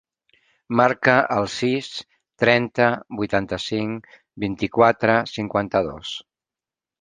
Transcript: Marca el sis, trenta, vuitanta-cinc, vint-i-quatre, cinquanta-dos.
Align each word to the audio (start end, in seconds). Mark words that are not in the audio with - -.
Marca 0.79 1.17
el 1.35 1.49
sis, 1.55 1.89
trenta, 2.43 2.87
vuitanta-cinc, 3.19 4.09
vint-i-quatre, 4.47 5.19
cinquanta-dos. 5.35 6.17